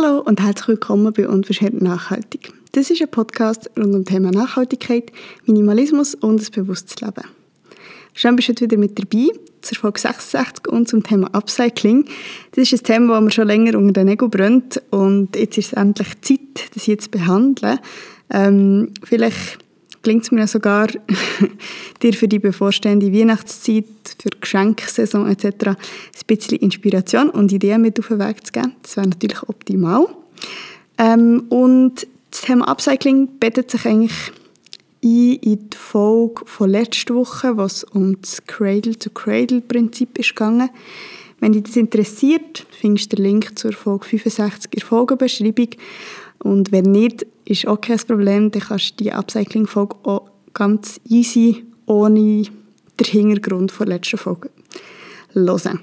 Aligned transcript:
Hallo 0.00 0.20
und 0.20 0.40
herzlich 0.40 0.68
willkommen 0.68 1.12
bei 1.12 1.26
Unverschämt 1.26 1.82
Nachhaltig. 1.82 2.52
Das 2.70 2.88
ist 2.88 3.02
ein 3.02 3.10
Podcast 3.10 3.68
rund 3.76 3.96
um 3.96 4.04
das 4.04 4.14
Thema 4.14 4.30
Nachhaltigkeit, 4.30 5.10
Minimalismus 5.44 6.14
und 6.14 6.40
ein 6.40 6.52
bewusstes 6.52 7.00
Leben. 7.00 7.24
Schön 8.14 8.36
bist 8.36 8.46
du 8.46 8.52
heute 8.52 8.66
wieder 8.66 8.76
mit 8.76 8.96
dabei 8.96 9.26
zur 9.60 9.76
Folge 9.76 9.98
66 9.98 10.68
und 10.68 10.86
zum 10.86 11.02
Thema 11.02 11.34
Upcycling. 11.34 12.04
Das 12.52 12.70
ist 12.70 12.80
ein 12.80 12.84
Thema, 12.84 13.14
das 13.14 13.24
mir 13.24 13.30
schon 13.32 13.48
länger 13.48 13.76
unter 13.76 13.92
den 13.94 14.06
Nägeln 14.06 14.30
brennt 14.30 14.80
und 14.90 15.34
jetzt 15.34 15.58
ist 15.58 15.66
es 15.66 15.72
endlich 15.72 16.20
Zeit, 16.20 16.70
das 16.76 16.86
jetzt 16.86 17.06
zu 17.06 17.10
behandeln. 17.10 17.80
Ähm, 18.30 18.92
vielleicht 19.02 19.58
gelingt 20.02 20.24
es 20.24 20.30
mir 20.30 20.46
sogar, 20.46 20.88
dir 22.02 22.12
für 22.12 22.28
die 22.28 22.38
bevorstehende 22.38 23.12
Weihnachtszeit, 23.12 23.84
für 24.20 24.30
die 24.30 24.40
Geschenksaison 24.40 25.28
etc. 25.28 25.68
ein 25.68 25.76
bisschen 26.26 26.58
Inspiration 26.58 27.30
und 27.30 27.52
Ideen 27.52 27.82
mit 27.82 27.98
auf 27.98 28.08
den 28.08 28.18
Weg 28.18 28.46
zu 28.46 28.52
geben. 28.52 28.74
Das 28.82 28.96
wäre 28.96 29.08
natürlich 29.08 29.42
optimal. 29.48 30.06
Ähm, 30.98 31.44
und 31.48 32.06
das 32.30 32.42
Thema 32.42 32.68
Upcycling 32.68 33.38
bettet 33.38 33.70
sich 33.70 33.86
eigentlich 33.86 34.32
ein 35.02 35.34
in 35.34 35.68
die 35.70 35.76
Folge 35.76 36.42
von 36.44 36.70
letzter 36.70 37.14
Woche, 37.14 37.56
was 37.56 37.84
um 37.84 38.20
das 38.20 38.44
Cradle-to-Cradle-Prinzip 38.46 40.14
gegangen. 40.14 40.70
Wenn 41.40 41.52
dich 41.52 41.64
das 41.64 41.76
interessiert, 41.76 42.66
findest 42.70 43.12
du 43.12 43.16
den 43.16 43.24
Link 43.24 43.58
zur 43.58 43.72
Folge 43.72 44.06
65 44.06 44.72
in 44.72 44.78
der 44.80 44.86
Folgenbeschreibung. 44.86 45.68
Und 46.40 46.72
wenn 46.72 46.90
nicht, 46.90 47.26
ist 47.48 47.66
auch 47.66 47.80
kein 47.80 47.98
Problem. 47.98 48.50
Dann 48.50 48.62
kannst 48.62 48.92
du 49.00 49.04
die 49.04 49.12
Upcycling-Folge 49.12 49.96
auch 50.04 50.30
ganz 50.52 51.00
easy, 51.08 51.64
ohne 51.86 52.42
den 53.00 53.06
Hintergrund 53.06 53.72
der 53.78 53.86
letzten 53.86 54.18
Folge 54.18 54.50
hören. 55.32 55.80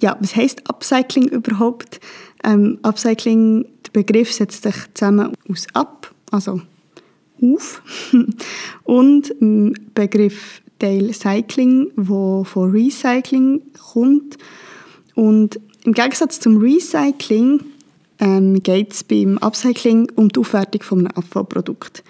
Ja, 0.00 0.16
was 0.20 0.36
heisst 0.36 0.68
Upcycling 0.68 1.28
überhaupt? 1.28 2.00
Ähm, 2.44 2.78
Upcycling, 2.82 3.66
der 3.84 3.90
Begriff 3.92 4.32
setzt 4.32 4.62
sich 4.62 4.76
zusammen 4.94 5.32
aus 5.50 5.66
ab, 5.72 6.14
also 6.30 6.60
auf, 7.42 7.82
und 8.84 9.34
dem 9.40 9.74
Begriff 9.94 10.62
Teil 10.78 11.12
Cycling, 11.12 11.90
wo 11.96 12.44
von 12.44 12.70
Recycling 12.70 13.62
kommt. 13.92 14.38
Und 15.16 15.58
im 15.84 15.94
Gegensatz 15.94 16.38
zum 16.38 16.58
Recycling 16.58 17.60
ähm, 18.20 18.62
geht 18.62 18.92
es 18.92 19.04
beim 19.04 19.38
Upcycling 19.38 20.10
um 20.16 20.28
die 20.28 20.40
Aufwertung 20.40 20.82
von 20.82 20.98
einem 20.98 21.08
Abfallprodukt. 21.08 22.02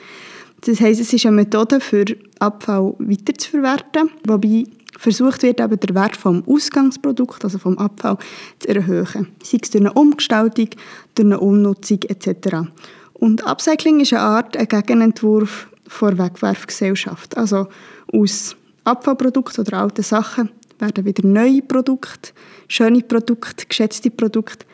Das 0.62 0.81
heisst, 0.81 1.01
es 1.01 1.12
ist 1.12 1.27
eine 1.27 1.37
Methode 1.37 1.81
für 1.81 2.05
Abfall 2.39 2.95
weiterzuverwerten, 2.98 4.11
wobei 4.27 4.64
versucht 4.98 5.42
wird, 5.42 5.61
eben 5.61 5.79
den 5.79 5.95
Wert 5.95 6.17
vom 6.17 6.42
Ausgangsprodukt, 6.47 7.45
also 7.45 7.59
vom 7.59 7.79
Abfall, 7.79 8.19
zu 8.59 8.69
erhöhen. 8.69 9.29
Sei 9.42 9.59
es 9.62 9.70
durch 9.70 9.83
eine 9.83 9.92
Umgestaltung, 9.92 10.70
durch 11.14 11.27
eine 11.27 11.39
Umnutzung 11.39 12.01
etc. 12.03 12.69
Und 13.14 13.47
Upcycling 13.47 14.01
ist 14.01 14.12
eine 14.12 14.23
Art, 14.23 14.56
ein 14.56 14.67
Gegenentwurf 14.67 15.69
vor 15.86 16.19
Wegwerfgesellschaft. 16.19 17.36
Also 17.36 17.69
aus 18.12 18.56
Abfallprodukten 18.84 19.64
oder 19.64 19.79
alten 19.79 20.03
Sachen 20.03 20.51
werden 20.79 21.05
wieder 21.05 21.27
neue 21.27 21.62
Produkte, 21.62 22.33
schöne 22.69 23.03
Produkte, 23.03 23.67
geschätzte 23.67 24.11
Produkte 24.11 24.67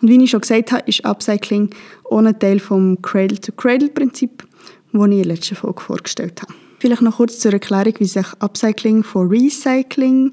und 0.00 0.08
wie 0.08 0.22
ich 0.22 0.30
schon 0.30 0.40
gesagt 0.40 0.72
habe, 0.72 0.82
ist 0.86 1.04
Upcycling 1.04 1.70
ohne 2.04 2.38
Teil 2.38 2.58
vom 2.58 3.00
Cradle-to-Cradle-Prinzip, 3.02 4.46
das 4.92 5.00
ich 5.00 5.00
in 5.00 5.10
der 5.10 5.24
letzten 5.24 5.56
Folge 5.56 5.80
vorgestellt 5.80 6.42
habe. 6.42 6.54
Vielleicht 6.78 7.02
noch 7.02 7.16
kurz 7.16 7.38
zur 7.38 7.52
Erklärung, 7.52 7.94
wie 7.98 8.06
sich 8.06 8.26
Upcycling 8.38 9.02
von 9.02 9.28
Recycling 9.28 10.32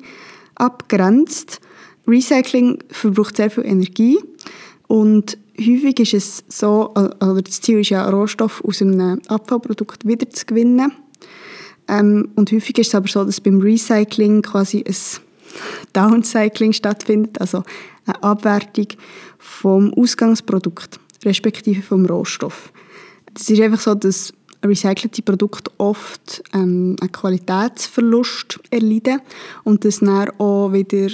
abgrenzt. 0.55 1.59
Recycling 2.07 2.79
verbraucht 2.89 3.35
sehr 3.35 3.51
viel 3.51 3.65
Energie 3.65 4.17
und 4.87 5.37
häufig 5.59 5.99
ist 5.99 6.13
es 6.13 6.43
so, 6.47 6.91
oder 6.91 7.41
das 7.41 7.61
Ziel 7.61 7.81
ist 7.81 7.89
ja, 7.89 8.09
Rohstoff 8.09 8.63
aus 8.63 8.81
einem 8.81 9.21
Abfallprodukt 9.27 10.07
wieder 10.07 10.29
zu 10.29 10.45
gewinnen. 10.45 10.91
Ähm, 11.89 12.29
und 12.35 12.51
häufig 12.51 12.77
ist 12.77 12.87
es 12.87 12.95
aber 12.95 13.07
so, 13.07 13.23
dass 13.23 13.41
beim 13.41 13.59
Recycling 13.59 14.41
quasi 14.41 14.83
ein 14.85 14.95
Downcycling 15.93 16.73
stattfindet, 16.73 17.39
also 17.41 17.63
eine 18.07 18.23
Abwertung 18.23 18.87
vom 19.37 19.93
Ausgangsprodukt, 19.93 20.99
respektive 21.25 21.81
vom 21.81 22.05
Rohstoff. 22.05 22.71
Es 23.35 23.49
ist 23.49 23.61
einfach 23.61 23.79
so, 23.79 23.93
dass 23.93 24.33
recycelte 24.63 25.21
Produkte 25.21 25.71
oft 25.77 26.43
ähm, 26.53 26.95
einen 26.99 27.11
Qualitätsverlust 27.11 28.59
erleiden 28.71 29.21
und 29.63 29.85
das 29.85 29.99
dann 29.99 30.29
auch 30.39 30.73
wieder 30.73 31.09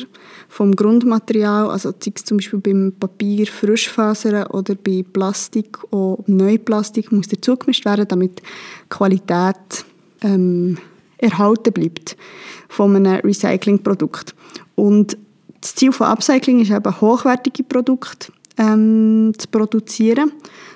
vom 0.48 0.76
Grundmaterial, 0.76 1.70
also 1.70 1.92
zum 1.92 2.38
Beispiel 2.38 2.60
beim 2.60 2.94
Papier 3.00 3.48
Frischfasern 3.48 4.48
oder 4.48 4.76
bei 4.76 5.04
Plastik 5.12 5.78
auch 5.92 6.24
Neuplastik 6.28 7.12
muss 7.12 7.28
dazugemischt 7.28 7.86
werden, 7.86 8.08
damit 8.08 8.40
die 8.40 8.44
Qualität 8.90 9.86
ähm, 10.22 10.78
erhalten 11.18 11.74
bleibt 11.74 12.18
von 12.70 12.96
einem 12.96 13.20
Recyclingprodukt. 13.22 14.36
Und 14.76 15.18
das 15.64 15.76
Ziel 15.76 15.94
von 15.94 16.08
Upcycling 16.08 16.60
ist 16.60 16.72
eben, 16.72 17.02
hochwertige 17.02 17.64
Produkte 17.64 18.32
ähm, 18.58 19.32
zu 19.38 19.48
produzieren, 19.48 20.34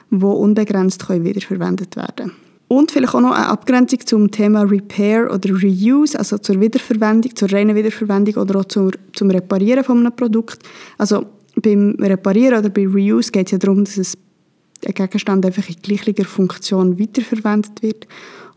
die 0.09 0.23
unbegrenzt 0.23 1.05
können 1.05 1.25
wiederverwendet 1.25 1.97
werden 1.97 2.31
Und 2.69 2.91
vielleicht 2.91 3.13
auch 3.13 3.19
noch 3.19 3.33
eine 3.33 3.49
Abgrenzung 3.49 3.99
zum 4.05 4.31
Thema 4.31 4.61
Repair 4.61 5.31
oder 5.33 5.49
Reuse, 5.61 6.17
also 6.17 6.37
zur 6.37 6.61
Wiederverwendung, 6.61 7.35
zur 7.35 7.51
reinen 7.51 7.75
Wiederverwendung 7.75 8.35
oder 8.35 8.59
auch 8.59 8.65
zum, 8.65 8.91
zum 9.13 9.29
Reparieren 9.29 9.83
von 9.83 9.99
einem 9.99 10.15
Produkt. 10.15 10.63
Also 10.97 11.25
beim 11.61 11.95
Reparieren 11.99 12.59
oder 12.59 12.69
beim 12.69 12.93
Reuse 12.93 13.31
geht 13.31 13.47
es 13.47 13.51
ja 13.51 13.57
darum, 13.57 13.83
dass 13.83 13.97
ein 13.97 14.93
Gegenstand 14.93 15.45
einfach 15.45 15.67
in 15.67 15.75
gleicher 15.81 16.23
Funktion 16.23 16.97
weiterverwendet 16.97 17.81
wird. 17.81 18.07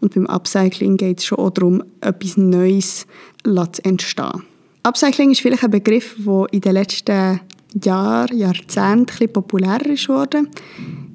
Und 0.00 0.14
beim 0.14 0.26
Upcycling 0.26 0.96
geht 0.96 1.18
es 1.18 1.24
schon 1.24 1.38
auch 1.38 1.50
darum, 1.50 1.82
etwas 2.00 2.36
Neues 2.36 3.06
zu 3.44 3.84
entstehen. 3.84 4.49
Upcycling 4.82 5.30
ist 5.30 5.40
vielleicht 5.40 5.64
ein 5.64 5.70
Begriff, 5.70 6.16
der 6.18 6.46
in 6.52 6.60
den 6.60 6.72
letzten 6.72 7.40
Jahren, 7.84 8.36
Jahrzehnten 8.36 9.22
ein 9.22 9.32
populärer 9.32 9.86
ist. 9.86 10.08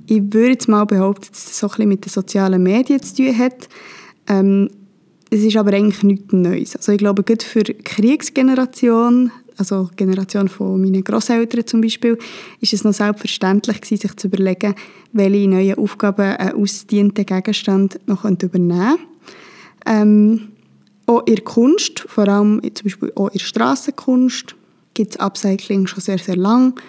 Ich 0.08 0.22
würde 0.34 0.52
jetzt 0.52 0.68
mal 0.68 0.86
behaupten, 0.86 1.28
dass 1.32 1.46
es 1.46 1.60
so 1.60 1.70
ein 1.78 1.88
mit 1.90 2.06
den 2.06 2.12
sozialen 2.12 2.62
Medien 2.62 3.02
zu 3.02 3.16
tun 3.16 3.38
hat. 3.38 3.68
Ähm, 4.28 4.70
es 5.32 5.42
ist 5.42 5.58
aber 5.58 5.74
eigentlich 5.74 6.04
nichts 6.04 6.32
Neues. 6.32 6.76
Also 6.76 6.92
ich 6.92 7.00
glaube, 7.00 7.24
gerade 7.24 7.44
für 7.44 7.64
die 7.64 7.74
Kriegsgeneration, 7.74 9.32
also 9.58 9.90
die 9.92 9.96
Generation 9.96 10.48
von 10.48 10.80
meinen 10.80 11.04
Großeltern 11.04 11.66
zum 11.66 11.82
Beispiel, 11.82 12.20
ist 12.62 12.74
es 12.74 12.84
noch 12.84 12.94
selbstverständlich 12.94 13.82
gewesen, 13.82 14.02
sich 14.02 14.16
zu 14.16 14.28
überlegen, 14.28 14.76
welche 15.12 15.50
neuen 15.50 15.78
Aufgaben 15.78 16.36
ein 16.36 16.54
ausdienter 16.54 17.24
Gegenstand 17.24 18.00
noch 18.06 18.26
übernehmen 18.26 18.98
könnte. 18.98 19.00
Ähm, 19.88 20.55
auch 21.08 21.26
in 21.26 21.36
der 21.36 21.44
Kunst, 21.44 22.00
vor 22.08 22.28
allem 22.28 22.62
zum 22.74 22.84
Beispiel 22.84 23.12
auch 23.16 23.28
in 23.28 23.38
der 23.38 23.46
Strassenkunst, 23.46 24.56
gibt 24.94 25.12
es 25.12 25.20
Upcycling 25.20 25.88
schon 25.88 26.02
sehr, 26.02 26.18
sehr 26.18 26.36
lang. 26.36 26.80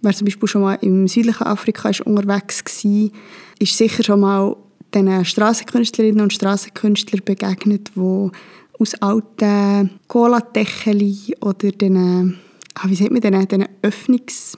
Wer 0.00 0.12
zum 0.12 0.26
Beispiel 0.26 0.48
schon 0.48 0.62
mal 0.62 0.78
im 0.80 1.08
südlichen 1.08 1.44
Afrika 1.44 1.90
ist 1.90 2.00
unterwegs 2.00 2.64
war, 2.64 3.10
ist 3.58 3.76
sicher 3.76 4.02
schon 4.02 4.20
mal 4.20 4.56
den 4.94 5.24
Strassenkünstlerinnen 5.24 6.20
und 6.20 6.32
Strassenkünstlern 6.32 7.22
begegnet, 7.24 7.90
die 7.94 8.30
aus 8.78 8.94
alten 8.94 9.90
Cola-Dächern 10.06 11.16
oder 11.40 11.72
den, 11.72 12.38
ah, 12.74 12.84
wie 12.86 12.94
sagt 12.94 13.10
man 13.10 13.20
den, 13.20 13.48
den 13.48 13.68
Öffnungsclips 13.82 14.56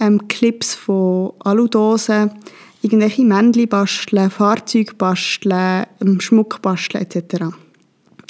ähm, 0.00 0.20
von 0.84 1.32
Aludosen 1.40 2.32
irgendwelche 2.82 3.24
Männchen 3.24 3.68
basteln, 3.68 4.30
Fahrzeuge 4.30 4.94
basteln, 4.94 5.86
ähm, 6.02 6.20
Schmuck 6.20 6.60
basteln 6.60 7.06
etc. 7.06 7.54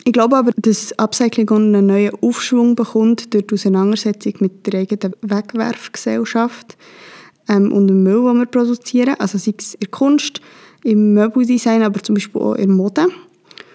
Ich 0.07 0.13
glaube 0.13 0.37
aber, 0.37 0.53
dass 0.57 0.93
Upcycling 0.99 1.51
einen 1.51 1.87
neuen 1.87 2.15
Aufschwung 2.21 2.77
bekommt 2.77 3.33
durch 3.33 3.47
die 3.47 3.55
Auseinandersetzung 3.55 4.35
mit 4.41 4.67
der 4.67 4.81
eigenen 4.81 5.15
Wegwerfgesellschaft 5.23 6.77
ähm, 7.49 7.73
und 7.73 7.89
dem 7.89 8.03
Müll, 8.03 8.23
den 8.23 8.39
wir 8.39 8.47
produzieren. 8.47 9.15
Also 9.19 9.39
sei 9.39 9.55
es 9.59 9.75
in 9.75 9.81
der 9.81 9.89
Kunst, 9.89 10.43
im 10.83 11.15
Möbeldesign, 11.15 11.83
aber 11.83 12.03
zum 12.03 12.17
Beispiel 12.17 12.43
auch 12.43 12.55
in 12.55 12.69
der 12.69 12.77
Mode. 12.77 13.07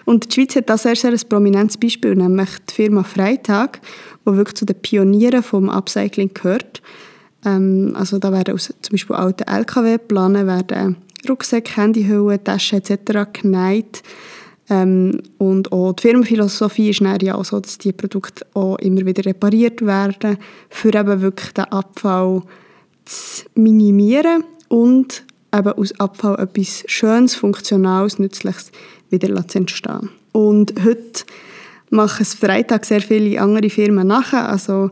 Und 0.04 0.24
die 0.24 0.34
Schweiz 0.34 0.54
hat 0.54 0.70
da 0.70 0.78
sehr, 0.78 0.94
sehr 0.94 1.10
ein 1.10 1.20
prominentes 1.28 1.76
Beispiel, 1.76 2.14
nämlich 2.14 2.50
die 2.70 2.74
Firma 2.74 3.02
Freitag, 3.02 3.80
die 4.24 4.36
wirklich 4.36 4.54
zu 4.54 4.64
den 4.64 4.76
Pionieren 4.76 5.42
des 5.42 5.52
Upcycling 5.52 6.30
gehört. 6.32 6.80
Ähm, 7.44 7.92
also 7.94 8.20
da 8.20 8.30
werden 8.30 8.54
aus 8.54 8.72
zum 8.82 8.92
Beispiel 8.92 9.16
alten 9.16 9.48
LKW-Planen 9.48 10.46
werden 10.46 10.96
Rucksäcke, 11.28 11.76
Handyhüllen, 11.76 12.42
Taschen 12.44 12.78
etc. 12.78 13.28
geneigt 13.32 14.02
ähm, 14.70 15.20
und 15.38 15.72
auch 15.72 15.92
die 15.92 16.02
Firmenphilosophie 16.02 16.90
ist 16.90 17.00
ja 17.00 17.34
auch 17.34 17.44
so, 17.44 17.58
dass 17.58 17.76
die 17.76 17.92
Produkte 17.92 18.46
auch 18.54 18.78
immer 18.78 19.04
wieder 19.04 19.26
repariert 19.26 19.84
werden, 19.84 20.38
für 20.70 20.94
eben 20.94 21.20
wirklich 21.20 21.52
den 21.52 21.64
Abfall 21.64 22.42
zu 23.04 23.44
minimieren 23.56 24.44
und 24.68 25.24
eben 25.52 25.72
aus 25.72 25.98
Abfall 25.98 26.38
etwas 26.38 26.84
Schönes, 26.86 27.34
Funktionales, 27.34 28.20
Nützliches 28.20 28.70
wieder 29.10 29.46
zu 29.48 29.58
entstehen. 29.58 30.10
Und 30.32 30.72
heute 30.84 31.24
machen 31.90 32.22
es 32.22 32.34
Freitag 32.34 32.84
sehr 32.84 33.00
viele 33.00 33.40
andere 33.40 33.68
Firmen 33.70 34.06
nachher. 34.06 34.48
Also 34.48 34.90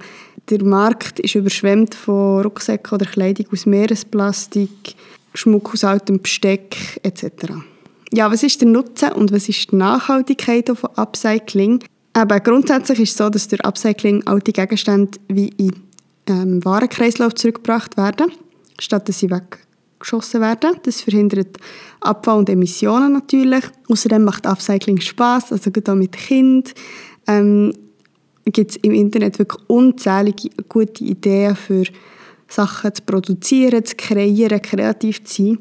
der 0.50 0.64
Markt 0.64 1.20
ist 1.20 1.36
überschwemmt 1.36 1.94
von 1.94 2.42
Rucksäcken 2.42 2.94
oder 2.94 3.06
Kleidung 3.06 3.46
aus 3.52 3.66
Meeresplastik, 3.66 4.96
Schmuck 5.34 5.72
aus 5.72 5.84
altem 5.84 6.20
Besteck 6.20 6.98
etc. 7.04 7.52
Ja, 8.12 8.30
was 8.30 8.42
ist 8.42 8.60
der 8.60 8.68
Nutzen 8.68 9.12
und 9.12 9.32
was 9.32 9.48
ist 9.48 9.70
die 9.70 9.76
Nachhaltigkeit 9.76 10.68
von 10.68 10.90
Upcycling? 10.96 11.84
Aber 12.14 12.40
grundsätzlich 12.40 13.00
ist 13.00 13.10
es 13.10 13.16
so, 13.16 13.28
dass 13.28 13.48
durch 13.48 13.64
Upcycling 13.64 14.26
alte 14.26 14.52
Gegenstände 14.52 15.18
wie 15.28 15.48
in 15.58 15.72
ähm, 16.26 16.64
Warenkreislauf 16.64 17.34
zurückgebracht 17.34 17.96
werden, 17.96 18.32
statt 18.78 19.08
dass 19.08 19.18
sie 19.18 19.30
weggeschossen 19.30 20.40
werden. 20.40 20.76
Das 20.84 21.02
verhindert 21.02 21.58
Abfall 22.00 22.38
und 22.38 22.48
Emissionen 22.48 23.12
natürlich. 23.12 23.64
Außerdem 23.88 24.24
macht 24.24 24.46
Upcycling 24.46 25.00
Spaß, 25.00 25.52
also 25.52 25.70
gerade 25.70 25.92
auch 25.92 25.96
mit 25.96 26.12
Kind. 26.12 26.74
Ähm, 27.26 27.72
gibt 28.46 28.70
es 28.70 28.76
im 28.78 28.92
Internet 28.92 29.38
wirklich 29.38 29.62
unzählige 29.68 30.48
gute 30.68 31.04
Ideen 31.04 31.54
für 31.54 31.84
Sachen 32.48 32.94
zu 32.94 33.02
produzieren, 33.02 33.84
zu 33.84 33.94
kreieren, 33.96 34.62
kreativ 34.62 35.24
zu 35.24 35.44
sein. 35.44 35.58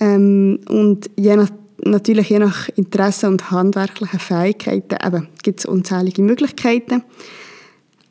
Ähm, 0.00 0.60
und 0.68 1.08
je 1.16 1.36
nach, 1.36 1.48
natürlich 1.84 2.30
je 2.30 2.38
nach 2.38 2.68
Interesse 2.70 3.28
und 3.28 3.50
handwerklichen 3.50 4.18
Fähigkeiten 4.18 5.28
gibt 5.42 5.60
es 5.60 5.66
unzählige 5.66 6.22
Möglichkeiten. 6.22 7.02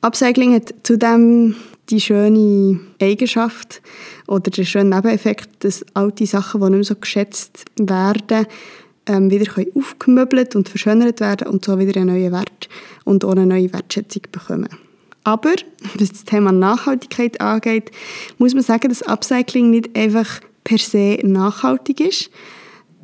Upcycling 0.01 0.53
hat 0.53 0.73
zudem 0.83 1.55
die 1.89 2.01
schöne 2.01 2.79
Eigenschaft 3.01 3.81
oder 4.27 4.51
der 4.51 4.63
schöne 4.63 4.95
Nebeneffekt, 4.95 5.63
dass 5.63 5.85
alte 5.93 6.25
Sachen, 6.25 6.61
die 6.61 6.67
nicht 6.67 6.75
mehr 6.75 6.83
so 6.83 6.95
geschätzt 6.95 7.65
werden, 7.77 8.47
ähm, 9.07 9.29
wieder 9.29 9.51
aufgemöbelt 9.75 10.55
und 10.55 10.69
verschönert 10.69 11.19
werden 11.19 11.47
und 11.47 11.63
so 11.63 11.77
wieder 11.77 11.99
einen 11.99 12.13
neuen 12.15 12.31
Wert 12.31 12.69
und 13.03 13.23
auch 13.23 13.31
eine 13.31 13.45
neue 13.45 13.71
Wertschätzung 13.71 14.23
bekommen. 14.31 14.69
Aber, 15.23 15.53
was 15.97 16.09
das 16.09 16.23
Thema 16.23 16.51
Nachhaltigkeit 16.51 17.39
angeht, 17.41 17.91
muss 18.37 18.53
man 18.53 18.63
sagen, 18.63 18.89
dass 18.89 19.03
Upcycling 19.03 19.69
nicht 19.69 19.95
einfach 19.95 20.41
per 20.63 20.77
se 20.77 21.19
nachhaltig 21.23 21.99
ist. 21.99 22.31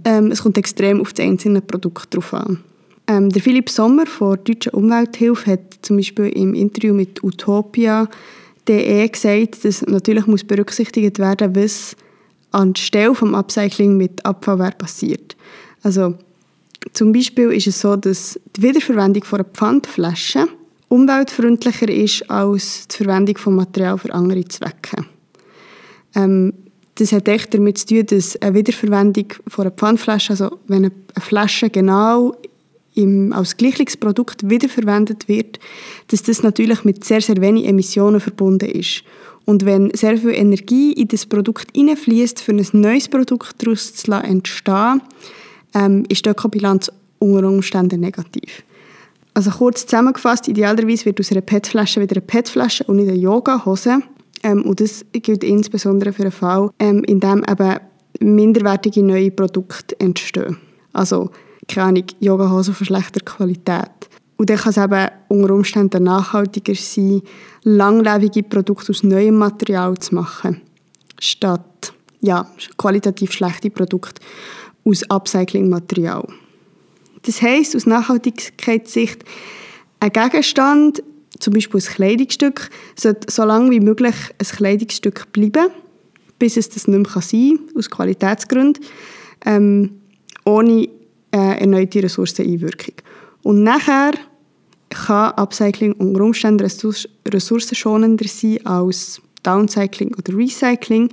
Ähm, 0.05 0.31
es 0.31 0.41
kommt 0.41 0.57
extrem 0.57 1.01
auf 1.01 1.13
das 1.13 1.25
einzelne 1.25 1.61
Produkt 1.61 2.13
drauf 2.13 2.33
an. 2.33 2.59
Ähm, 3.07 3.29
der 3.29 3.41
Philipp 3.41 3.69
Sommer 3.69 4.05
von 4.05 4.35
der 4.35 4.43
Deutschen 4.55 4.73
Umwelthilfe 4.73 5.51
hat 5.51 5.79
zum 5.81 5.97
Beispiel 5.97 6.29
im 6.29 6.53
Interview 6.53 6.93
mit 6.93 7.23
Utopia.de 7.23 9.07
gesagt, 9.07 9.65
dass 9.65 9.81
natürlich 9.83 10.27
muss 10.27 10.43
berücksichtigt 10.43 11.19
werden, 11.19 11.55
was 11.55 11.95
anstelle 12.51 13.15
vom 13.15 13.35
Upcycling 13.35 13.97
mit 13.97 14.23
Abfallware 14.25 14.75
passiert. 14.77 15.35
Also 15.83 16.15
zum 16.93 17.11
Beispiel 17.11 17.51
ist 17.51 17.67
es 17.67 17.81
so, 17.81 17.95
dass 17.95 18.39
die 18.55 18.63
Wiederverwendung 18.63 19.23
von 19.23 19.39
einer 19.39 19.49
Pfandflasche 19.49 20.47
umweltfreundlicher 20.89 21.89
ist 21.89 22.29
als 22.29 22.87
die 22.87 22.97
Verwendung 22.97 23.37
von 23.37 23.55
Material 23.55 23.97
für 23.97 24.13
andere 24.13 24.43
Zwecke. 24.45 25.05
Ähm, 26.15 26.53
das 27.01 27.11
hat 27.11 27.27
echt 27.27 27.51
damit 27.53 27.79
zu 27.79 27.87
tun, 27.87 28.05
dass 28.05 28.39
eine 28.41 28.53
Wiederverwendung 28.53 29.33
von 29.47 29.65
einer 29.65 29.71
Pfandflasche, 29.71 30.33
also 30.33 30.59
wenn 30.67 30.85
eine 30.85 30.91
Flasche 31.19 31.71
genau 31.71 32.35
im, 32.93 33.33
als 33.33 33.57
Gleichungsprodukt 33.57 34.47
wiederverwendet 34.47 35.27
wird, 35.27 35.59
dass 36.09 36.21
das 36.21 36.43
natürlich 36.43 36.83
mit 36.83 37.03
sehr, 37.03 37.21
sehr 37.21 37.41
wenig 37.41 37.67
Emissionen 37.67 38.19
verbunden 38.19 38.69
ist. 38.69 39.03
Und 39.45 39.65
wenn 39.65 39.91
sehr 39.95 40.15
viel 40.17 40.35
Energie 40.35 40.93
in 40.93 41.07
das 41.07 41.25
Produkt 41.25 41.69
hineinfließt, 41.75 42.39
für 42.39 42.51
ein 42.51 42.67
neues 42.73 43.09
Produkt 43.09 43.55
daraus 43.57 43.95
zu 43.95 44.11
entstehen, 44.11 45.01
ähm, 45.73 46.03
ist 46.07 46.25
die 46.25 46.29
Ökobilanz 46.29 46.91
unter 47.17 47.47
Umständen 47.47 47.99
negativ. 47.99 48.63
Also 49.33 49.49
kurz 49.49 49.87
zusammengefasst, 49.87 50.47
idealerweise 50.47 51.05
wird 51.05 51.19
aus 51.19 51.31
einer 51.31 51.41
PET-Flasche 51.41 51.99
wieder 51.99 52.17
eine 52.17 52.21
PET-Flasche 52.21 52.83
und 52.83 52.97
nicht 52.97 53.09
eine 53.09 53.17
Yoga-Hose. 53.17 54.03
Ähm, 54.43 54.63
und 54.63 54.79
das 54.79 55.05
gilt 55.11 55.43
insbesondere 55.43 56.13
für 56.13 56.23
einen 56.23 56.31
Fall, 56.31 56.69
ähm, 56.79 57.03
in 57.03 57.19
dem 57.19 57.43
eben 57.49 57.79
minderwertige 58.19 59.03
neue 59.03 59.31
Produkte 59.31 59.99
entstehen. 59.99 60.57
Also, 60.93 61.29
keine 61.67 61.87
Ahnung, 61.87 62.05
Yoga-Hose 62.19 62.73
von 62.73 62.85
schlechter 62.85 63.21
Qualität. 63.21 63.89
Und 64.37 64.49
dann 64.49 64.57
kann 64.57 64.71
es 64.71 64.77
eben 64.77 65.07
unter 65.27 65.53
Umständen 65.53 66.03
nachhaltiger 66.03 66.73
sein, 66.75 67.21
langlebige 67.63 68.43
Produkte 68.43 68.91
aus 68.91 69.03
neuem 69.03 69.37
Material 69.37 69.95
zu 69.99 70.15
machen, 70.15 70.61
statt 71.19 71.93
ja, 72.21 72.47
qualitativ 72.77 73.31
schlechte 73.31 73.69
Produkte 73.69 74.21
aus 74.83 75.03
Upcycling-Material. 75.09 76.27
Das 77.23 77.41
heisst, 77.41 77.75
aus 77.75 77.85
Nachhaltigkeitssicht, 77.85 79.23
ein 79.99 80.11
Gegenstand, 80.11 81.03
zum 81.41 81.53
Beispiel 81.53 81.81
ein 81.81 81.85
Kleidungsstück, 81.85 82.69
sollte 82.95 83.31
so 83.31 83.43
lange 83.43 83.71
wie 83.71 83.79
möglich 83.79 84.15
ein 84.37 84.45
Kleidungsstück 84.45 85.31
bleiben, 85.31 85.67
bis 86.39 86.57
es 86.57 86.69
das 86.69 86.87
nicht 86.87 86.97
mehr 86.97 87.21
sein 87.21 87.57
kann, 87.57 87.77
aus 87.77 87.89
Qualitätsgründen, 87.89 88.83
ähm, 89.45 90.01
ohne 90.45 90.87
äh, 91.31 91.59
erneute 91.59 92.03
Ressourceneinwirkung. 92.03 92.95
Und 93.43 93.63
nachher 93.63 94.13
kann 94.89 95.33
Upcycling 95.33 95.93
unter 95.93 96.21
Umständen 96.21 96.65
ressourcenschonender 97.27 98.27
sein 98.27 98.65
als 98.65 99.21
Downcycling 99.43 100.13
oder 100.15 100.37
Recycling. 100.37 101.09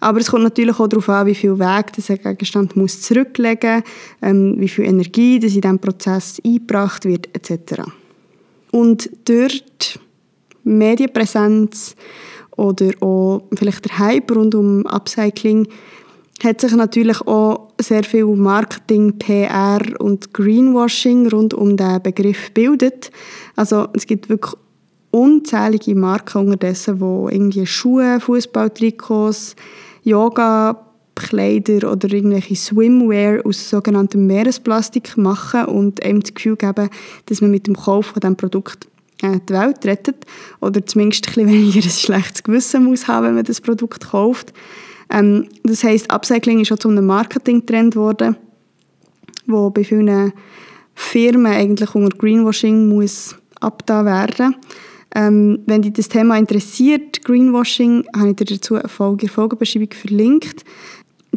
Aber 0.00 0.20
es 0.20 0.30
kommt 0.30 0.44
natürlich 0.44 0.78
auch 0.78 0.86
darauf 0.86 1.08
an, 1.08 1.26
wie 1.26 1.34
viel 1.34 1.58
Weg 1.58 1.92
dieser 1.94 2.18
Gegenstand 2.18 2.76
muss 2.76 3.00
zurücklegen 3.00 3.76
muss, 3.76 3.84
ähm, 4.22 4.54
wie 4.58 4.68
viel 4.68 4.84
Energie 4.84 5.38
das 5.38 5.54
in 5.54 5.62
diesem 5.62 5.78
Prozess 5.78 6.40
eingebracht 6.44 7.06
wird, 7.06 7.28
etc. 7.34 7.84
Und 8.74 9.08
dort 9.26 10.00
Medienpräsenz 10.64 11.94
oder 12.56 12.90
auch 13.00 13.44
vielleicht 13.54 13.84
der 13.84 13.98
Hype 14.00 14.34
rund 14.34 14.56
um 14.56 14.84
Upcycling 14.84 15.68
hat 16.42 16.60
sich 16.60 16.72
natürlich 16.72 17.20
auch 17.20 17.68
sehr 17.80 18.02
viel 18.02 18.26
Marketing, 18.26 19.16
PR 19.16 19.80
und 20.00 20.34
Greenwashing 20.34 21.28
rund 21.28 21.54
um 21.54 21.76
den 21.76 22.02
Begriff 22.02 22.50
bildet. 22.50 23.12
Also 23.54 23.86
es 23.92 24.08
gibt 24.08 24.28
wirklich 24.28 24.54
unzählige 25.12 25.94
Marken 25.94 26.38
unterdessen, 26.38 26.98
die 26.98 27.34
irgendwie 27.36 27.66
Schuhe, 27.66 28.18
Fußballtrikots, 28.18 29.54
Yoga-Kleider 31.14 31.90
oder 31.90 32.12
irgendwelche 32.12 32.56
Swimwear 32.56 33.44
aus 33.44 33.70
sogenanntem 33.70 34.26
Meeresplastik 34.26 35.16
machen 35.16 35.66
und 35.66 36.02
einem 36.04 36.20
das 36.20 36.34
Gefühl 36.34 36.56
geben, 36.56 36.88
dass 37.26 37.40
man 37.40 37.50
mit 37.50 37.66
dem 37.66 37.76
Kauf 37.76 38.06
von 38.06 38.20
diesem 38.20 38.36
Produkt 38.36 38.86
äh, 39.22 39.38
die 39.48 39.52
Welt 39.52 39.84
rettet 39.84 40.26
oder 40.60 40.84
zumindest 40.84 41.36
ein 41.36 41.46
weniger 41.48 41.82
ein 41.82 41.90
schlechtes 41.90 42.42
Gewissen 42.42 42.84
muss 42.84 43.08
haben, 43.08 43.26
wenn 43.26 43.34
man 43.36 43.44
das 43.44 43.60
Produkt 43.60 44.10
kauft. 44.10 44.52
Ähm, 45.10 45.48
das 45.62 45.84
heisst, 45.84 46.10
Upcycling 46.10 46.60
ist 46.60 46.72
auch 46.72 46.78
zu 46.78 46.88
einem 46.88 47.06
Marketing-Trend 47.06 47.94
geworden, 47.94 48.36
wo 49.46 49.70
bei 49.70 49.84
vielen 49.84 50.32
Firmen 50.94 51.52
eigentlich 51.52 51.94
unter 51.94 52.16
Greenwashing 52.16 52.88
muss 52.88 53.36
abgetan 53.60 54.06
werden 54.06 54.56
ähm, 55.14 55.60
wenn 55.66 55.82
dich 55.82 55.92
das 55.92 56.08
Thema 56.08 56.36
interessiert, 56.36 57.24
Greenwashing, 57.24 58.04
habe 58.16 58.30
ich 58.30 58.36
dir 58.36 58.44
dazu 58.46 58.74
eine 58.74 58.88
Folge 58.88 59.22
in 59.22 59.28
der 59.28 59.34
Folgenbeschreibung 59.34 59.92
verlinkt. 59.92 60.64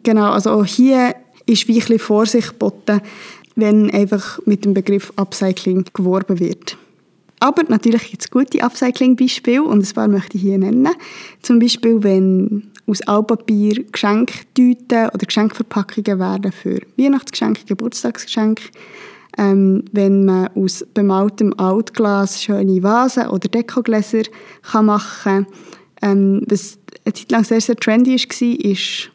Genau, 0.07 0.31
also 0.31 0.51
auch 0.51 0.65
hier 0.65 1.15
ist 1.47 1.67
wie 1.67 1.81
ein 1.81 1.99
Vorsicht 1.99 2.51
geboten, 2.51 3.01
wenn 3.57 3.91
einfach 3.91 4.39
mit 4.45 4.63
dem 4.63 4.73
Begriff 4.73 5.11
Upcycling 5.17 5.83
geworben 5.91 6.39
wird. 6.39 6.77
Aber 7.41 7.63
natürlich 7.63 8.11
gibt 8.11 8.23
es 8.23 8.31
gute 8.31 8.63
Upcycling-Beispiele 8.63 9.61
und 9.61 9.85
ein 9.85 9.93
paar 9.93 10.07
möchte 10.07 10.37
ich 10.37 10.43
hier 10.43 10.59
nennen. 10.59 10.87
Zum 11.41 11.59
Beispiel, 11.59 12.01
wenn 12.03 12.71
aus 12.87 13.01
Altpapier 13.01 13.83
Geschenktüten 13.91 15.09
oder 15.09 15.25
Geschenkverpackungen 15.25 16.19
werden 16.19 16.53
für 16.53 16.79
Weihnachtsgeschenke, 16.95 17.65
Geburtstagsgeschenke 17.65 18.63
ähm, 19.37 19.83
wenn 19.91 20.23
man 20.23 20.47
aus 20.55 20.85
bemaltem 20.93 21.53
Altglas 21.59 22.41
schöne 22.41 22.81
Vasen 22.81 23.27
oder 23.27 23.49
Dekogläser 23.49 24.23
machen 24.71 25.21
kann. 25.23 25.47
Ähm, 26.01 26.43
was 26.47 26.79
eine 27.03 27.13
Zeit 27.13 27.29
lang 27.29 27.43
sehr, 27.43 27.59
sehr 27.59 27.75
trendy 27.75 28.15
war, 28.15 28.71
ist 28.71 29.11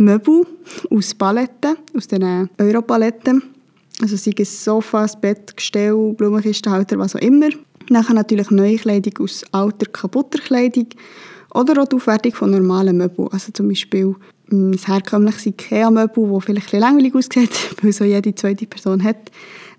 Möbel 0.00 0.46
aus 0.90 1.14
Paletten, 1.14 1.76
aus 1.94 2.08
den 2.08 2.48
Europaletten. 2.58 3.42
Also 4.00 4.16
sei 4.16 4.32
es 4.38 4.64
Sofas, 4.64 5.20
Bett, 5.20 5.54
Gestell, 5.54 6.14
Blumenkistenhalter, 6.14 6.98
was 6.98 7.14
auch 7.14 7.20
immer. 7.20 7.50
Dann 7.88 8.04
natürlich 8.14 8.50
neue 8.50 8.76
Kleidung 8.76 9.12
aus 9.20 9.44
alter, 9.52 9.86
kaputter 9.86 10.38
Kleidung 10.38 10.86
oder 11.54 11.82
auch 11.82 11.88
die 11.88 11.96
Aufwertung 11.96 12.32
von 12.32 12.50
normalen 12.50 12.96
Möbeln. 12.96 13.28
Also 13.30 13.52
zum 13.52 13.68
Beispiel 13.68 14.14
ein 14.50 14.72
herkömmliches 14.72 15.46
Ikea-Möbel, 15.46 16.30
das 16.32 16.44
vielleicht 16.44 16.74
ein 16.74 16.80
langweilig 16.80 17.14
aussieht, 17.14 17.50
weil 17.82 17.92
so 17.92 18.04
jede 18.04 18.34
zweite 18.34 18.66
Person 18.66 19.04
hat, 19.04 19.30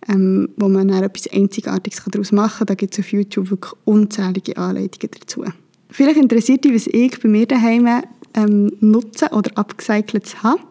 ähm, 0.08 0.50
wo 0.58 0.70
man 0.70 0.88
dann 0.88 1.04
etwas 1.04 1.32
Einzigartiges 1.34 2.04
daraus 2.12 2.32
machen 2.32 2.60
kann. 2.60 2.68
Da 2.68 2.76
gibt 2.76 2.94
es 2.94 3.00
auf 3.00 3.12
YouTube 3.12 3.50
wirklich 3.50 3.74
unzählige 3.86 4.56
Anleitungen 4.58 5.16
dazu. 5.20 5.46
Vielleicht 5.90 6.18
interessiert 6.18 6.64
dich, 6.64 6.74
was 6.74 6.88
ich 6.88 7.20
bei 7.20 7.28
mir 7.28 7.48
daheim 7.48 7.88
ähm, 8.36 8.72
nutze 8.80 9.30
oder 9.32 9.52
abgecycelt 9.56 10.44
habe. 10.44 10.62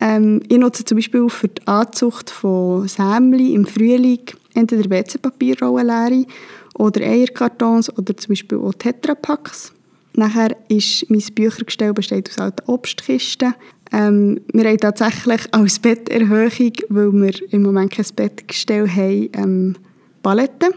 Ähm, 0.00 0.40
ich 0.48 0.58
nutze 0.58 0.84
zum 0.84 0.98
Beispiel 0.98 1.28
für 1.28 1.48
die 1.48 1.66
Anzucht 1.66 2.30
von 2.30 2.88
Sämli 2.88 3.54
im 3.54 3.66
Frühling 3.66 4.20
entweder 4.54 4.90
WC-Papierrollenleere 4.90 6.26
oder 6.74 7.00
Eierkartons 7.02 7.96
oder 7.96 8.16
zum 8.16 8.30
Beispiel 8.30 8.58
auch 8.58 8.74
Tetrapacks. 8.74 9.72
Nachher 10.14 10.56
ist 10.68 11.08
mein 11.08 11.22
Büchergestell 11.34 11.94
besteht 11.94 12.30
aus 12.30 12.38
alten 12.38 12.70
Obstkisten. 12.70 13.54
Ähm, 13.92 14.40
wir 14.52 14.64
haben 14.64 14.78
tatsächlich 14.78 15.42
als 15.52 15.78
Betterhöhung, 15.78 16.72
weil 16.88 17.12
wir 17.12 17.52
im 17.52 17.62
Moment 17.62 17.92
kein 17.92 18.06
Bettgestell 18.16 18.88
haben, 18.88 19.28
ähm, 19.34 19.76
Paletten, 20.22 20.72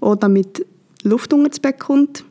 auch 0.00 0.16
damit 0.16 0.64
Luft 1.02 1.32
unter 1.32 1.50
das 1.50 1.60
Bett 1.60 1.80
kommt. 1.80 2.24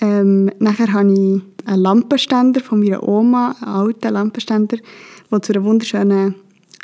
Ähm, 0.00 0.50
nachher 0.58 0.92
habe 0.92 1.12
ich 1.12 1.42
einen 1.64 1.82
Lampenständer 1.82 2.60
von 2.60 2.80
meiner 2.80 3.02
Oma, 3.02 3.56
einen 3.60 3.70
alten 3.70 4.12
Lampenständer, 4.12 4.78
der 5.30 5.42
zu 5.42 5.52
einer 5.52 5.64
wunderschönen 5.64 6.34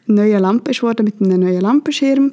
neuen 0.06 0.40
Lampe 0.40 0.70
worden, 0.82 1.04
mit 1.04 1.20
einem 1.20 1.40
neuen 1.40 1.60
Lampenschirm. 1.60 2.32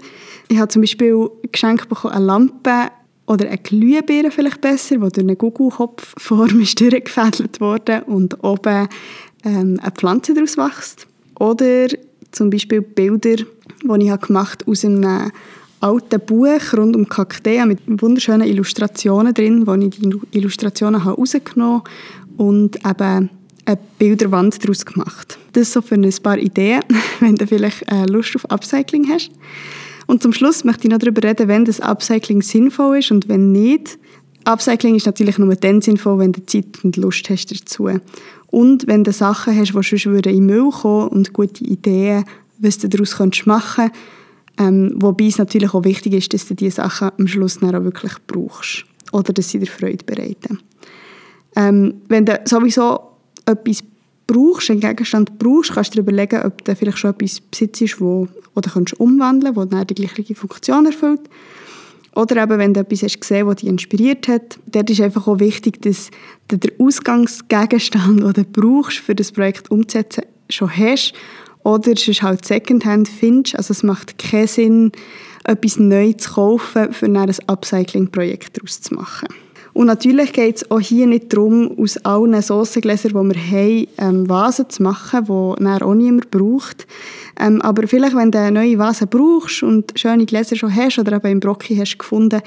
Ich 0.49 0.57
habe 0.57 0.67
zum 0.67 0.81
Beispiel 0.81 1.29
geschenkt 1.51 1.87
bekommen, 1.87 2.13
eine 2.13 2.25
Lampe 2.25 2.91
oder 3.27 3.47
eine 3.47 3.57
Glühbirne 3.57 4.31
vielleicht 4.31 4.61
besser, 4.61 4.95
die 4.95 5.01
durch 5.01 5.19
einen 5.19 5.37
Gugelkopfform 5.37 6.59
ist 6.61 6.79
durchgefädelt 6.79 7.61
wurde 7.61 8.03
und 8.05 8.43
oben 8.43 8.87
ähm, 9.45 9.79
eine 9.81 9.91
Pflanze 9.91 10.33
daraus 10.33 10.57
wächst. 10.57 11.07
Oder 11.39 11.87
zum 12.31 12.49
Beispiel 12.49 12.81
Bilder, 12.81 13.35
die 13.35 14.07
ich 14.07 14.21
gemacht 14.21 14.67
aus 14.67 14.85
einem 14.85 15.31
alten 15.81 16.19
Buch 16.19 16.73
rund 16.77 16.95
um 16.95 17.09
Kakteen 17.09 17.67
mit 17.67 17.79
wunderschönen 18.01 18.47
Illustrationen 18.47 19.33
drin, 19.33 19.67
wo 19.67 19.73
ich 19.73 19.89
die 19.89 20.09
Illustrationen 20.31 21.03
habe 21.03 21.17
rausgenommen 21.17 21.81
und 22.37 22.77
eben 22.77 23.29
eine 23.65 23.79
Bilderwand 23.97 24.63
daraus 24.63 24.85
gemacht. 24.85 25.37
Das 25.53 25.73
so 25.73 25.81
für 25.81 25.95
ein 25.95 26.13
paar 26.23 26.37
Ideen, 26.37 26.83
wenn 27.19 27.35
du 27.35 27.47
vielleicht 27.47 27.91
äh, 27.91 28.05
Lust 28.05 28.35
auf 28.35 28.49
Upcycling 28.49 29.09
hast. 29.09 29.31
Und 30.07 30.21
zum 30.21 30.33
Schluss 30.33 30.63
möchte 30.63 30.87
ich 30.87 30.91
noch 30.91 30.99
darüber 30.99 31.23
reden, 31.27 31.47
wenn 31.47 31.65
das 31.65 31.79
Upcycling 31.79 32.41
sinnvoll 32.41 32.99
ist 32.99 33.11
und 33.11 33.27
wenn 33.27 33.51
nicht. 33.51 33.97
Upcycling 34.45 34.95
ist 34.95 35.05
natürlich 35.05 35.37
nur 35.37 35.55
dann 35.55 35.81
sinnvoll, 35.81 36.19
wenn 36.19 36.31
du 36.31 36.45
Zeit 36.45 36.83
und 36.83 36.97
Lust 36.97 37.29
hast 37.29 37.51
dazu. 37.51 37.89
Und 38.47 38.87
wenn 38.87 39.03
du 39.03 39.13
Sachen 39.13 39.55
hast, 39.55 39.69
die 39.69 39.73
sonst 39.73 40.05
in 40.05 40.21
den 40.21 40.45
Müll 40.45 40.69
kommen 40.71 41.09
und 41.09 41.33
gute 41.33 41.63
Ideen, 41.63 42.25
was 42.59 42.79
du 42.79 42.89
daraus 42.89 43.17
machen 43.19 43.37
kannst, 43.45 43.95
ähm, 44.61 44.93
wobei 44.97 45.25
es 45.25 45.39
natürlich 45.39 45.73
auch 45.73 45.83
wichtig 45.83 46.13
ist, 46.13 46.33
dass 46.33 46.47
du 46.47 46.53
diese 46.53 46.75
Sachen 46.77 47.11
am 47.17 47.27
Schluss 47.27 47.59
dann 47.59 47.75
auch 47.75 47.83
wirklich 47.83 48.13
brauchst. 48.27 48.85
Oder 49.11 49.33
dass 49.33 49.49
sie 49.49 49.59
dir 49.59 49.65
Freude 49.65 50.05
bereiten. 50.05 50.59
Ähm, 51.55 51.95
wenn 52.07 52.25
du 52.25 52.39
sowieso 52.45 52.99
etwas 53.45 53.83
brauchst, 54.27 54.69
einen 54.69 54.79
Gegenstand 54.79 55.39
brauchst, 55.39 55.73
kannst 55.73 55.91
du 55.91 55.95
dir 55.95 56.01
überlegen, 56.01 56.43
ob 56.43 56.63
du 56.63 56.75
vielleicht 56.75 56.99
schon 56.99 57.11
etwas 57.11 57.41
besitzt, 57.41 57.99
wo, 57.99 58.27
oder 58.55 58.69
kannst 58.69 58.99
umwandeln 58.99 59.55
kannst, 59.55 59.73
das 59.73 59.87
die 59.87 59.95
gleiche 59.95 60.35
Funktion 60.35 60.85
erfüllt. 60.85 61.21
Oder 62.13 62.43
eben, 62.43 62.59
wenn 62.59 62.73
du 62.73 62.81
etwas 62.81 63.03
hast 63.03 63.19
gesehen 63.19 63.47
hast, 63.47 63.55
das 63.55 63.61
dich 63.61 63.69
inspiriert 63.69 64.27
hat. 64.27 64.59
Dort 64.67 64.89
ist 64.89 65.01
einfach 65.01 65.27
auch 65.27 65.39
wichtig, 65.39 65.81
dass 65.81 66.11
du 66.49 66.57
den 66.57 66.71
Ausgangsgegenstand, 66.77 68.21
den 68.21 68.33
du 68.33 68.43
brauchst, 68.43 68.97
für 68.97 69.15
das 69.15 69.31
Projekt 69.31 69.71
umzusetzen, 69.71 70.25
schon 70.49 70.69
hast 70.69 71.13
oder 71.63 71.91
es 71.91 72.07
ist 72.07 72.21
halt 72.21 72.45
Secondhand 72.45 73.07
findest. 73.07 73.55
Also 73.55 73.71
es 73.71 73.83
macht 73.83 74.17
keinen 74.17 74.47
Sinn, 74.47 74.91
etwas 75.43 75.77
Neues 75.77 76.17
zu 76.17 76.33
kaufen, 76.33 76.93
für 76.93 77.05
ein 77.05 77.17
Upcycling-Projekt 77.17 78.57
daraus 78.57 78.81
zu 78.81 78.93
machen. 78.93 79.27
Und 79.73 79.87
natürlich 79.87 80.33
geht 80.33 80.57
es 80.57 80.71
auch 80.71 80.81
hier 80.81 81.07
nicht 81.07 81.31
darum, 81.31 81.77
aus 81.79 81.97
allen 81.97 82.41
Sossengläsern, 82.41 83.11
die 83.11 83.35
wir 83.35 83.51
haben, 83.51 83.87
ähm, 83.97 84.29
Vasen 84.29 84.69
zu 84.69 84.83
machen, 84.83 85.25
die 85.25 85.63
dann 85.63 85.81
auch 85.81 85.93
niemand 85.93 86.29
braucht. 86.29 86.87
Ähm, 87.39 87.61
aber 87.61 87.87
vielleicht, 87.87 88.15
wenn 88.15 88.31
du 88.31 88.39
eine 88.39 88.51
neue 88.51 88.77
Vase 88.77 89.07
brauchst 89.07 89.63
und 89.63 89.93
schöne 89.95 90.25
Gläser 90.25 90.57
schon 90.57 90.75
hast 90.75 90.99
oder 90.99 91.13
eben 91.13 91.27
im 91.27 91.39
Brocki 91.39 91.77
hast 91.77 91.97
gefunden, 91.97 92.41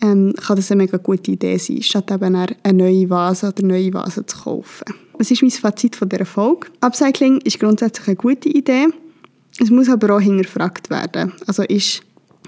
ähm, 0.00 0.34
kann 0.36 0.56
das 0.56 0.70
eine 0.70 0.82
mega 0.82 0.98
gute 0.98 1.30
Idee 1.30 1.56
sein, 1.58 1.82
statt 1.82 2.10
eben 2.10 2.34
eine 2.34 2.56
neue 2.72 3.08
Vase 3.08 3.48
oder 3.48 3.64
neue 3.64 3.92
Vase 3.92 4.24
zu 4.26 4.36
kaufen. 4.36 4.94
Was 5.18 5.30
ist 5.30 5.42
mein 5.42 5.50
Fazit 5.50 5.96
von 5.96 6.08
dieser 6.08 6.26
Folge? 6.26 6.68
Upcycling 6.80 7.40
ist 7.42 7.60
grundsätzlich 7.60 8.08
eine 8.08 8.16
gute 8.16 8.48
Idee. 8.48 8.88
Es 9.60 9.70
muss 9.70 9.88
aber 9.88 10.16
auch 10.16 10.20
hinterfragt 10.20 10.90
werden. 10.90 11.32
Also 11.46 11.62
ist 11.62 12.02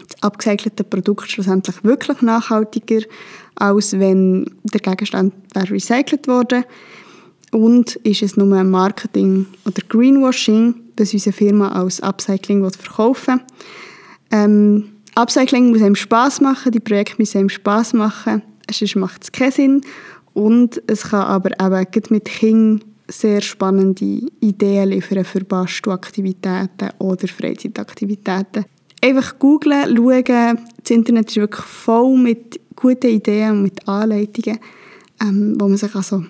das 0.09 0.23
upgecycelte 0.23 0.85
Produkt 0.85 1.31
schlussendlich 1.31 1.85
wirklich 1.85 2.23
nachhaltiger, 2.23 3.03
als 3.55 3.93
wenn 3.93 4.51
der 4.65 4.81
Gegenstand 4.81 5.33
recycelt 5.55 6.27
wurde? 6.27 6.65
Und 7.53 7.97
ist 7.97 8.23
es 8.23 8.37
nur 8.37 8.63
Marketing 8.65 9.47
oder 9.65 9.83
Greenwashing, 9.89 10.75
das 10.97 11.13
unsere 11.13 11.33
Firma 11.33 11.69
als 11.69 12.01
Upcycling 12.01 12.69
verkaufen 12.69 13.37
will? 13.37 13.45
Ähm, 14.33 14.96
Upcycling 15.17 15.71
muss 15.71 15.83
einem 15.83 15.97
Spass 15.97 16.41
machen, 16.41 16.73
die 16.73 16.81
Projekte 16.81 17.17
müssen 17.19 17.39
einem 17.39 17.49
Spass 17.49 17.95
machen, 17.95 18.43
sonst 18.71 18.97
macht 18.97 19.25
es 19.25 19.33
keinen 19.33 19.53
Sinn. 19.53 19.81
Und 20.35 20.83
es 20.87 21.05
kann 21.05 21.23
aber 21.23 21.51
eben 21.59 22.03
mit 22.11 22.27
Kindern 22.27 22.85
sehr 23.09 23.41
spannende 23.41 24.21
Ideen 24.41 24.91
liefern 24.91 25.25
für 25.25 25.45
Bastelaktivitäten 25.45 26.91
oder 26.99 27.29
Freizeitaktivitäten. 27.29 28.67
Einfach 29.03 29.39
googlen, 29.39 29.97
schauen. 29.97 30.59
Das 30.83 30.91
Internet 30.91 31.31
ist 31.31 31.37
wirklich 31.37 31.65
voll 31.65 32.19
mit 32.19 32.61
guten 32.75 33.09
Ideen 33.09 33.53
und 33.53 33.63
mit 33.63 33.89
Anleitungen, 33.89 34.59
ähm, 35.23 35.57
wo 35.59 35.69
man 35.69 35.77
sich 35.77 35.95
also 35.95 36.25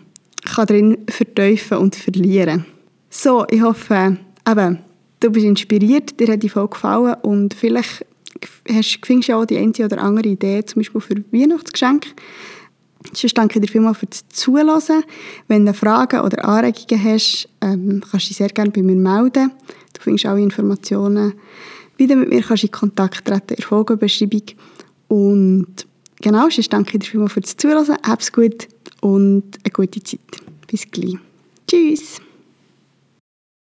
kann 0.44 0.66
drin 0.66 0.98
vertiefen 1.08 1.78
und 1.78 1.96
verlieren 1.96 2.66
So, 3.10 3.46
ich 3.50 3.62
hoffe, 3.62 4.16
eben, 4.48 4.78
du 5.18 5.30
bist 5.30 5.46
inspiriert, 5.46 6.20
dir 6.20 6.32
hat 6.32 6.42
die 6.42 6.48
Folge 6.48 6.70
gefallen 6.70 7.16
und 7.22 7.54
vielleicht 7.54 8.06
hast, 8.68 8.98
findest 9.04 9.28
du 9.28 9.34
auch 9.34 9.44
die 9.44 9.58
eine 9.58 9.72
oder 9.84 10.02
andere 10.02 10.28
Idee, 10.28 10.64
zum 10.64 10.80
Beispiel 10.80 11.00
für 11.00 11.24
Weihnachtsgeschenke. 11.32 12.10
Sonst 13.12 13.38
danke 13.38 13.60
dir 13.60 13.68
vielmals 13.68 13.98
für 13.98 14.06
das 14.06 14.26
Zuhören. 14.28 15.04
Wenn 15.48 15.66
du 15.66 15.74
Fragen 15.74 16.20
oder 16.20 16.44
Anregungen 16.44 17.04
hast, 17.04 17.48
ähm, 17.60 18.02
kannst 18.10 18.26
du 18.26 18.28
dich 18.28 18.36
sehr 18.36 18.48
gerne 18.48 18.70
bei 18.70 18.82
mir 18.82 18.96
melden. 18.96 19.52
Du 19.92 20.00
findest 20.00 20.26
alle 20.26 20.42
Informationen, 20.42 21.34
wie 21.96 22.06
du 22.06 22.16
mit 22.16 22.28
mir 22.28 22.42
kannst 22.42 22.64
in 22.64 22.70
Kontakt 22.70 23.24
treten 23.24 23.50
in 23.50 23.56
der 23.56 23.66
Folgenbeschreibung. 23.66 24.42
Und 25.08 25.86
genau, 26.20 26.48
sonst 26.50 26.72
danke 26.72 26.98
dir 26.98 27.06
vielmals 27.06 27.32
für 27.32 27.40
das 27.40 27.56
Zuhören. 27.56 27.96
Hab's 28.02 28.32
gut 28.32 28.68
und 29.00 29.44
eine 29.62 29.72
gute 29.72 30.02
Zeit. 30.02 30.20
Bis 30.66 30.90
gleich. 30.90 31.16
Tschüss. 31.68 32.20